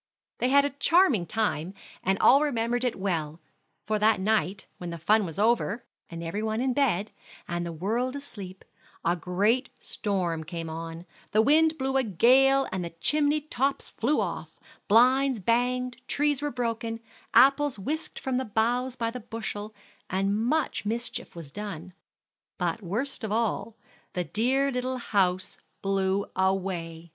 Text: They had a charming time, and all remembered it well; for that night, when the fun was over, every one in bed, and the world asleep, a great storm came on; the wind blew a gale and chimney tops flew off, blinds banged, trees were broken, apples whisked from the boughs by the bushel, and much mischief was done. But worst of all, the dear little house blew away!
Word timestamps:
They 0.39 0.49
had 0.49 0.65
a 0.65 0.71
charming 0.71 1.27
time, 1.27 1.75
and 2.01 2.17
all 2.17 2.41
remembered 2.41 2.83
it 2.83 2.95
well; 2.97 3.39
for 3.85 3.99
that 3.99 4.19
night, 4.19 4.65
when 4.79 4.89
the 4.89 4.97
fun 4.97 5.27
was 5.27 5.37
over, 5.37 5.85
every 6.09 6.41
one 6.41 6.59
in 6.59 6.73
bed, 6.73 7.11
and 7.47 7.63
the 7.63 7.71
world 7.71 8.15
asleep, 8.15 8.65
a 9.05 9.15
great 9.15 9.69
storm 9.79 10.43
came 10.43 10.71
on; 10.71 11.05
the 11.33 11.41
wind 11.43 11.77
blew 11.77 11.97
a 11.97 12.03
gale 12.03 12.67
and 12.71 12.91
chimney 12.99 13.41
tops 13.41 13.91
flew 13.91 14.19
off, 14.19 14.59
blinds 14.87 15.39
banged, 15.39 15.97
trees 16.07 16.41
were 16.41 16.49
broken, 16.49 16.99
apples 17.35 17.77
whisked 17.77 18.17
from 18.17 18.37
the 18.37 18.43
boughs 18.45 18.95
by 18.95 19.11
the 19.11 19.19
bushel, 19.19 19.71
and 20.09 20.35
much 20.35 20.83
mischief 20.83 21.35
was 21.35 21.51
done. 21.51 21.93
But 22.57 22.81
worst 22.81 23.23
of 23.23 23.31
all, 23.31 23.75
the 24.13 24.23
dear 24.23 24.71
little 24.71 24.97
house 24.97 25.57
blew 25.83 26.25
away! 26.35 27.09